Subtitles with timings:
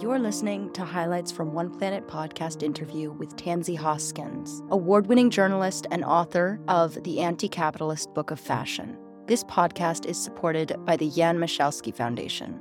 [0.00, 5.86] You're listening to highlights from One Planet podcast interview with Tansy Hoskins, award winning journalist
[5.90, 8.96] and author of The Anti Capitalist Book of Fashion.
[9.26, 12.60] This podcast is supported by the Jan Michalski Foundation.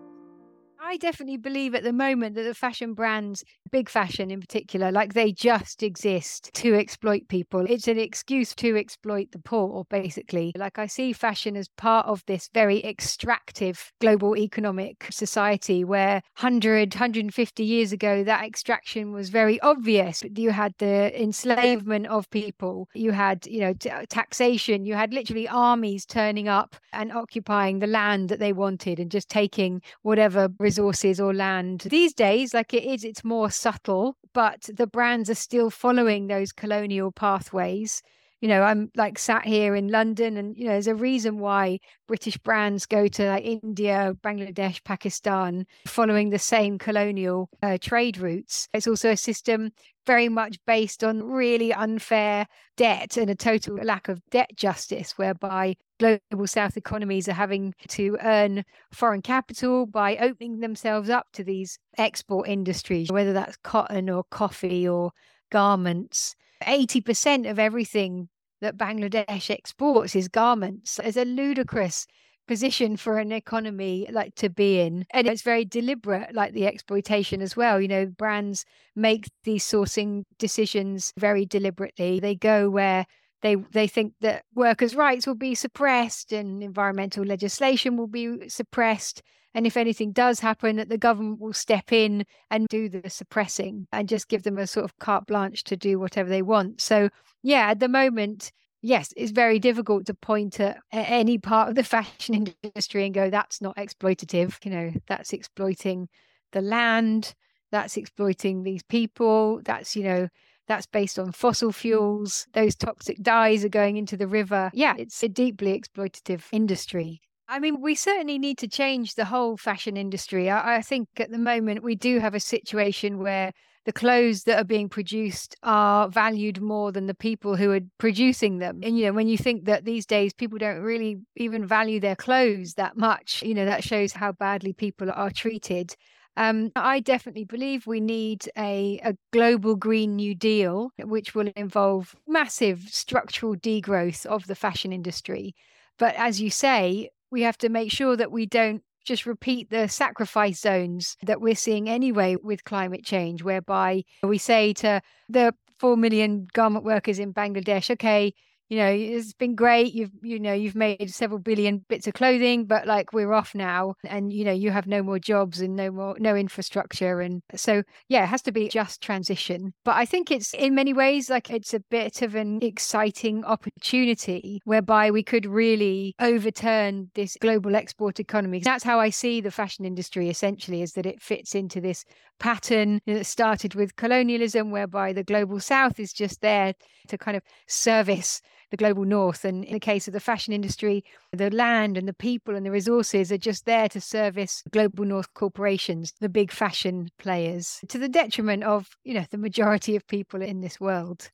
[0.79, 5.13] I definitely believe at the moment that the fashion brands, big fashion in particular, like
[5.13, 7.65] they just exist to exploit people.
[7.67, 10.51] It's an excuse to exploit the poor, basically.
[10.55, 16.93] Like I see fashion as part of this very extractive global economic society where 100,
[16.93, 20.23] 150 years ago, that extraction was very obvious.
[20.35, 25.47] You had the enslavement of people, you had, you know, t- taxation, you had literally
[25.47, 30.81] armies turning up and occupying the land that they wanted and just taking whatever resources
[30.81, 31.81] resources or land.
[31.81, 36.51] These days, like it is, it's more subtle, but the brands are still following those
[36.51, 38.01] colonial pathways.
[38.41, 41.77] You know, I'm like sat here in London, and you know, there's a reason why
[42.07, 48.67] British brands go to like India, Bangladesh, Pakistan, following the same colonial uh, trade routes.
[48.73, 49.71] It's also a system
[50.07, 52.47] very much based on really unfair
[52.77, 58.17] debt and a total lack of debt justice, whereby global south economies are having to
[58.23, 64.23] earn foreign capital by opening themselves up to these export industries, whether that's cotton or
[64.31, 65.11] coffee or
[65.51, 66.35] garments.
[66.61, 68.29] 80% of everything
[68.61, 70.99] that Bangladesh exports is garments.
[71.03, 72.05] It's a ludicrous
[72.47, 75.05] position for an economy like to be in.
[75.11, 77.79] And it's very deliberate like the exploitation as well.
[77.79, 82.19] You know brands make these sourcing decisions very deliberately.
[82.19, 83.05] They go where
[83.41, 89.21] they they think that workers rights will be suppressed and environmental legislation will be suppressed
[89.53, 93.87] and if anything does happen that the government will step in and do the suppressing
[93.91, 97.09] and just give them a sort of carte blanche to do whatever they want so
[97.43, 101.83] yeah at the moment yes, it's very difficult to point at any part of the
[101.95, 104.63] fashion industry and go, that's not exploitative.
[104.65, 106.09] You know, that's exploiting
[106.51, 107.33] the land,
[107.71, 110.27] that's exploiting these people, that's, you know,
[110.67, 112.47] that's based on fossil fuels.
[112.53, 114.71] Those toxic dyes are going into the river.
[114.73, 117.21] Yeah, it's a deeply exploitative industry.
[117.51, 120.49] I mean, we certainly need to change the whole fashion industry.
[120.49, 123.51] I, I think at the moment we do have a situation where
[123.83, 128.59] the clothes that are being produced are valued more than the people who are producing
[128.59, 128.79] them.
[128.83, 132.15] And, you know, when you think that these days people don't really even value their
[132.15, 135.93] clothes that much, you know, that shows how badly people are treated.
[136.37, 142.15] Um, I definitely believe we need a, a global Green New Deal, which will involve
[142.25, 145.53] massive structural degrowth of the fashion industry.
[145.99, 149.87] But as you say, we have to make sure that we don't just repeat the
[149.87, 155.97] sacrifice zones that we're seeing anyway with climate change, whereby we say to the 4
[155.97, 158.33] million garment workers in Bangladesh, okay,
[158.71, 159.93] you know it's been great.
[159.93, 163.95] You've you know you've made several billion bits of clothing but like we're off now
[164.05, 167.83] and you know you have no more jobs and no more no infrastructure and so
[168.07, 169.73] yeah it has to be just transition.
[169.83, 174.61] But i think it's in many ways like it's a bit of an exciting opportunity
[174.63, 178.61] whereby we could really overturn this global export economy.
[178.63, 182.05] That's how i see the fashion industry essentially is that it fits into this
[182.39, 186.73] pattern that started with colonialism whereby the global south is just there
[187.09, 189.45] to kind of service the global north.
[189.45, 192.71] And in the case of the fashion industry, the land and the people and the
[192.71, 198.09] resources are just there to service global north corporations, the big fashion players, to the
[198.09, 201.29] detriment of, you know, the majority of people in this world.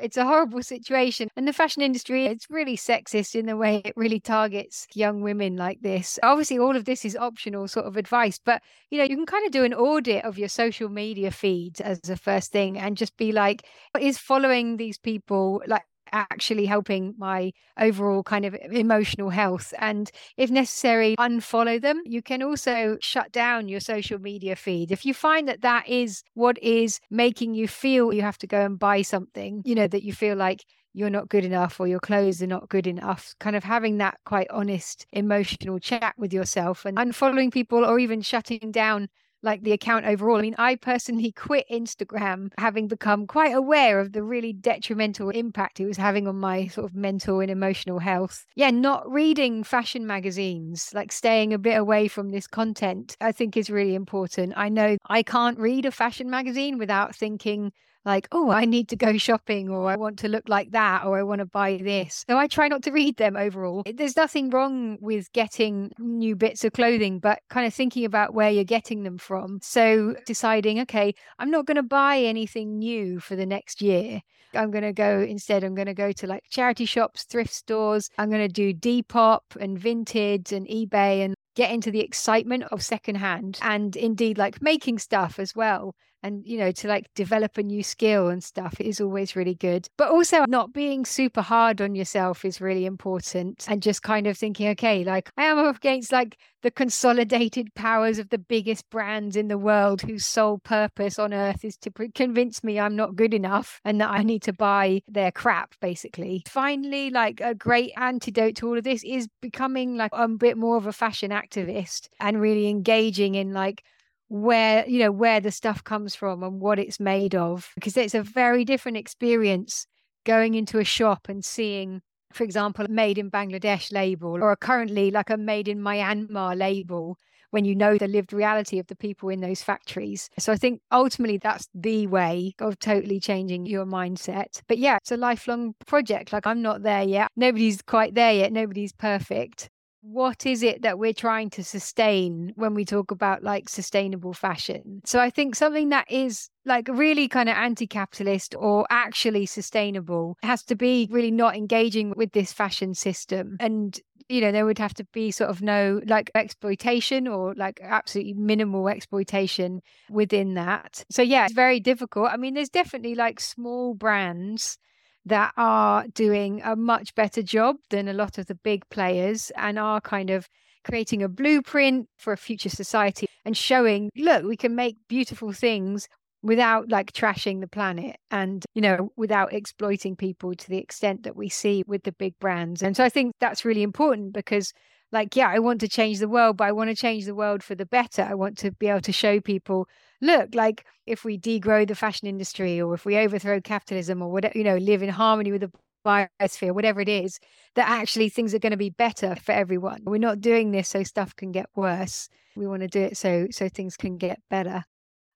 [0.00, 1.28] It's a horrible situation.
[1.36, 5.54] And the fashion industry, it's really sexist in the way it really targets young women
[5.56, 6.18] like this.
[6.22, 9.44] Obviously, all of this is optional sort of advice, but you know, you can kind
[9.44, 13.18] of do an audit of your social media feeds as a first thing and just
[13.18, 13.66] be like,
[14.00, 19.72] is following these people like actually helping my overall kind of emotional health.
[19.78, 22.02] And if necessary, unfollow them.
[22.04, 24.90] You can also shut down your social media feed.
[24.92, 28.64] If you find that that is what is making you feel you have to go
[28.64, 30.64] and buy something, you know, that you feel like
[30.94, 33.34] you're not good enough or your clothes are not good enough.
[33.40, 38.20] Kind of having that quite honest emotional chat with yourself and unfollowing people or even
[38.20, 39.08] shutting down
[39.42, 40.38] like the account overall.
[40.38, 45.80] I mean, I personally quit Instagram having become quite aware of the really detrimental impact
[45.80, 48.46] it was having on my sort of mental and emotional health.
[48.54, 53.56] Yeah, not reading fashion magazines, like staying a bit away from this content, I think
[53.56, 54.54] is really important.
[54.56, 57.72] I know I can't read a fashion magazine without thinking,
[58.04, 61.18] like, oh, I need to go shopping or I want to look like that or
[61.18, 62.24] I want to buy this.
[62.28, 63.82] So I try not to read them overall.
[63.86, 68.50] There's nothing wrong with getting new bits of clothing, but kind of thinking about where
[68.50, 69.60] you're getting them from.
[69.62, 74.20] So deciding, okay, I'm not going to buy anything new for the next year.
[74.54, 78.10] I'm going to go instead, I'm going to go to like charity shops, thrift stores.
[78.18, 82.82] I'm going to do Depop and Vinted and eBay and get into the excitement of
[82.82, 85.94] secondhand and indeed like making stuff as well.
[86.24, 89.88] And you know to like develop a new skill and stuff is always really good.
[89.98, 93.66] But also not being super hard on yourself is really important.
[93.68, 98.18] And just kind of thinking okay like i am up against like the consolidated powers
[98.18, 102.62] of the biggest brands in the world whose sole purpose on earth is to convince
[102.62, 106.42] me i'm not good enough and that i need to buy their crap basically.
[106.46, 110.76] Finally like a great antidote to all of this is becoming like a bit more
[110.76, 113.82] of a fashion activist and really engaging in like
[114.28, 118.14] where you know where the stuff comes from and what it's made of because it's
[118.14, 119.86] a very different experience
[120.24, 122.00] going into a shop and seeing
[122.32, 127.18] for example a made in bangladesh label or currently like a made in myanmar label
[127.50, 130.30] when you know the lived reality of the people in those factories.
[130.38, 134.62] So i think ultimately that's the way of totally changing your mindset.
[134.66, 136.32] But yeah it's a lifelong project.
[136.32, 137.28] Like i'm not there yet.
[137.36, 138.52] Nobody's quite there yet.
[138.52, 139.68] Nobody's perfect
[140.02, 145.00] what is it that we're trying to sustain when we talk about like sustainable fashion?
[145.04, 150.36] So I think something that is like really kind of anti capitalist or actually sustainable
[150.42, 153.56] has to be really not engaging with this fashion system.
[153.60, 157.80] And, you know, there would have to be sort of no like exploitation or like
[157.82, 161.04] absolutely minimal exploitation within that.
[161.10, 162.30] So, yeah, it's very difficult.
[162.32, 164.78] I mean, there's definitely like small brands
[165.26, 169.78] that are doing a much better job than a lot of the big players and
[169.78, 170.48] are kind of
[170.84, 176.08] creating a blueprint for a future society and showing, look, we can make beautiful things
[176.42, 181.36] without like trashing the planet and you know without exploiting people to the extent that
[181.36, 182.82] we see with the big brands.
[182.82, 184.72] And so i think that's really important because
[185.12, 187.62] like yeah i want to change the world but i want to change the world
[187.62, 188.22] for the better.
[188.22, 189.88] I want to be able to show people
[190.20, 194.56] look like if we degrow the fashion industry or if we overthrow capitalism or whatever
[194.56, 195.72] you know live in harmony with the
[196.04, 197.38] biosphere whatever it is
[197.74, 200.02] that actually things are going to be better for everyone.
[200.04, 202.28] We're not doing this so stuff can get worse.
[202.56, 204.84] We want to do it so so things can get better.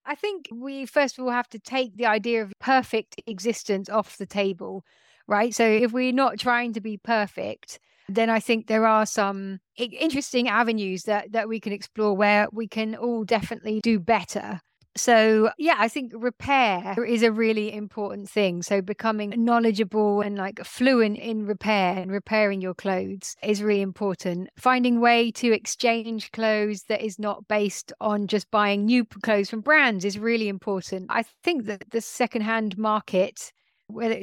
[0.05, 4.17] I think we first of all have to take the idea of perfect existence off
[4.17, 4.83] the table
[5.27, 5.53] right?
[5.53, 7.79] So if we're not trying to be perfect
[8.09, 12.67] then I think there are some interesting avenues that that we can explore where we
[12.67, 14.61] can all definitely do better.
[14.97, 18.63] So, yeah, I think repair is a really important thing.
[18.63, 24.49] So, becoming knowledgeable and like fluent in repair and repairing your clothes is really important.
[24.57, 29.61] Finding way to exchange clothes that is not based on just buying new clothes from
[29.61, 31.05] brands is really important.
[31.09, 33.53] I think that the secondhand market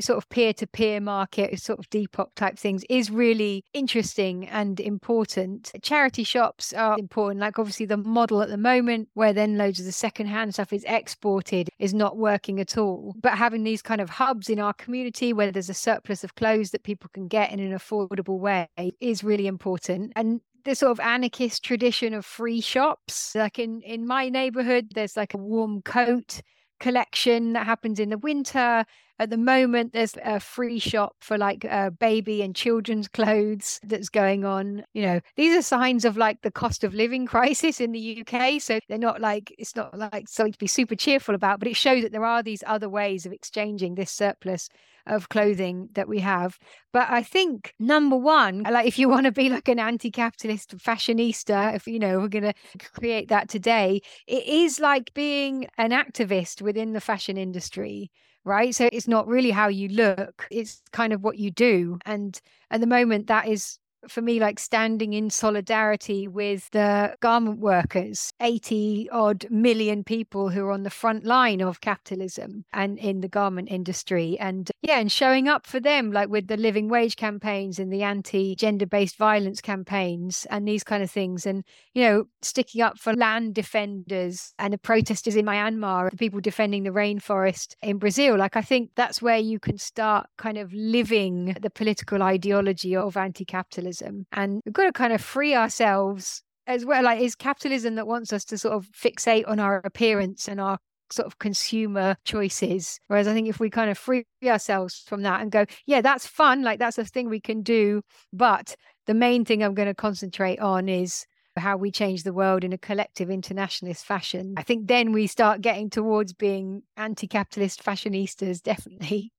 [0.01, 4.81] sort of peer to peer market, sort of Depop type things, is really interesting and
[4.81, 5.73] important.
[5.83, 7.41] Charity shops are important.
[7.41, 10.85] Like, obviously, the model at the moment, where then loads of the secondhand stuff is
[10.87, 13.15] exported, is not working at all.
[13.21, 16.71] But having these kind of hubs in our community where there's a surplus of clothes
[16.71, 18.69] that people can get in an affordable way
[19.01, 20.13] is really important.
[20.17, 23.35] And the sort of anarchist tradition of free shops.
[23.35, 26.41] Like in in my neighborhood, there's like a warm coat
[26.81, 28.85] collection that happens in the winter.
[29.21, 34.09] At the moment, there's a free shop for like uh, baby and children's clothes that's
[34.09, 34.85] going on.
[34.93, 38.61] You know, these are signs of like the cost of living crisis in the UK.
[38.61, 41.77] So they're not like, it's not like something to be super cheerful about, but it
[41.77, 44.69] shows that there are these other ways of exchanging this surplus
[45.07, 46.59] of clothing that we have.
[46.93, 51.75] But I think number one, like if you want to be like an anti-capitalist fashionista,
[51.75, 52.55] if you know we're going to
[52.93, 58.11] create that today, it is like being an activist within the fashion industry
[58.45, 58.75] right?
[58.75, 61.99] So it's not really how you look, it's kind of what you do.
[62.05, 62.39] And
[62.71, 68.33] at the moment, that is for me like standing in solidarity with the garment workers
[68.41, 73.29] 80 odd million people who are on the front line of capitalism and in the
[73.29, 77.79] garment industry and yeah and showing up for them like with the living wage campaigns
[77.79, 82.25] and the anti gender based violence campaigns and these kind of things and you know
[82.43, 87.75] sticking up for land defenders and the protesters in Myanmar the people defending the rainforest
[87.83, 88.37] in Brazil.
[88.37, 93.17] Like I think that's where you can start kind of living the political ideology of
[93.17, 94.27] anti capitalism capitalism.
[94.33, 97.05] And we've got to kind of free ourselves as well.
[97.05, 100.79] Like, is capitalism that wants us to sort of fixate on our appearance and our
[101.11, 102.99] sort of consumer choices.
[103.09, 106.27] Whereas I think if we kind of free ourselves from that and go, yeah, that's
[106.27, 108.03] fun, like that's a thing we can do.
[108.33, 108.75] But
[109.07, 112.73] the main thing I'm going to concentrate on is how we change the world in
[112.73, 114.55] a collective internationalist fashion.
[114.57, 119.31] I think then we start getting towards being anti capitalist fashionistas, definitely.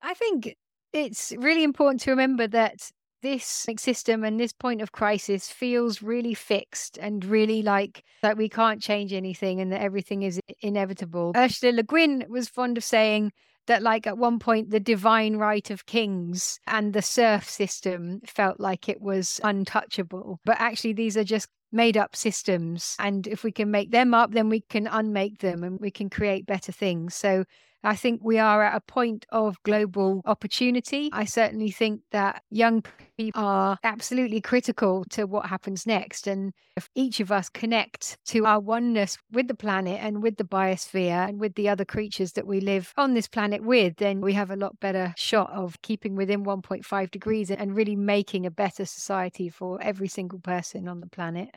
[0.00, 0.54] I think
[0.94, 2.90] it's really important to remember that
[3.24, 8.48] this system and this point of crisis feels really fixed and really like that we
[8.48, 11.32] can't change anything and that everything is inevitable.
[11.34, 13.32] Ursula Le Guin was fond of saying
[13.66, 18.60] that like at one point the divine right of kings and the serf system felt
[18.60, 22.96] like it was untouchable but actually these are just made up systems.
[22.98, 26.08] And if we can make them up, then we can unmake them and we can
[26.08, 27.14] create better things.
[27.14, 27.44] So
[27.84, 31.10] I think we are at a point of global opportunity.
[31.12, 32.82] I certainly think that young
[33.18, 36.26] people are absolutely critical to what happens next.
[36.26, 40.44] And if each of us connect to our oneness with the planet and with the
[40.44, 44.32] biosphere and with the other creatures that we live on this planet with, then we
[44.32, 48.86] have a lot better shot of keeping within 1.5 degrees and really making a better
[48.86, 51.50] society for every single person on the planet.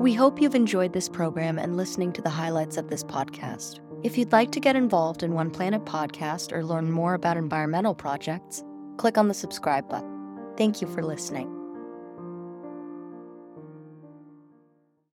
[0.00, 3.80] We hope you've enjoyed this program and listening to the highlights of this podcast.
[4.02, 7.94] If you'd like to get involved in One Planet podcast or learn more about environmental
[7.94, 8.64] projects,
[8.96, 10.54] click on the subscribe button.
[10.56, 11.59] Thank you for listening.